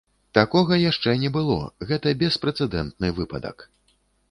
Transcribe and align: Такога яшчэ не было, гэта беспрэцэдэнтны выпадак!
Такога 0.37 0.79
яшчэ 0.83 1.13
не 1.25 1.31
было, 1.35 1.59
гэта 1.91 2.15
беспрэцэдэнтны 2.23 3.15
выпадак! 3.21 3.71